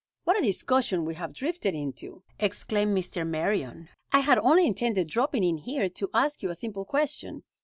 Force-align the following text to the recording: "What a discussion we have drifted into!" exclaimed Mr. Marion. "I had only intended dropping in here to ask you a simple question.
"What 0.23 0.35
a 0.35 0.41
discussion 0.41 1.05
we 1.05 1.13
have 1.13 1.31
drifted 1.31 1.75
into!" 1.75 2.23
exclaimed 2.39 2.97
Mr. 2.97 3.23
Marion. 3.23 3.89
"I 4.11 4.21
had 4.21 4.39
only 4.39 4.65
intended 4.65 5.07
dropping 5.09 5.43
in 5.43 5.57
here 5.57 5.89
to 5.89 6.09
ask 6.11 6.41
you 6.41 6.49
a 6.49 6.55
simple 6.55 6.85
question. 6.85 7.43